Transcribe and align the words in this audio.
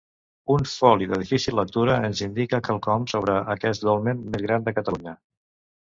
Un 0.53 0.63
foli 0.69 1.07
de 1.11 1.19
difícil 1.23 1.57
lectura 1.59 1.99
ens 2.09 2.23
indica 2.27 2.61
quelcom 2.69 3.07
sobre 3.15 3.37
aquest 3.57 3.89
Dolmen 3.91 4.25
més 4.37 4.47
gran 4.51 4.67
de 4.71 4.75
Catalunya. 4.79 5.19